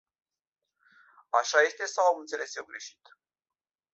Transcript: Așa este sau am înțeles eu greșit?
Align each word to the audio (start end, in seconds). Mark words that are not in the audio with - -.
Așa 1.29 1.59
este 1.61 1.85
sau 1.85 2.05
am 2.13 2.19
înțeles 2.19 2.55
eu 2.55 2.63
greșit? 2.65 3.15